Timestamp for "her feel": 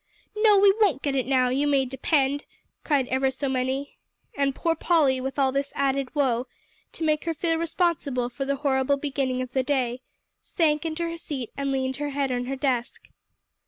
7.25-7.57